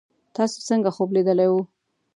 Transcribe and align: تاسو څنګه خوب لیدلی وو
تاسو 0.35 0.57
څنګه 0.69 0.89
خوب 0.95 1.09
لیدلی 1.15 1.47
وو 1.49 1.61